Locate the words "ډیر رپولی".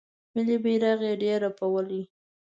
1.21-2.01